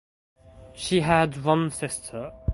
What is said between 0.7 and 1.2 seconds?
She